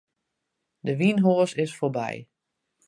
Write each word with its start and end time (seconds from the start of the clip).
De 0.85 0.93
wynhoas 0.99 1.53
is 1.63 1.75
foarby. 1.77 2.13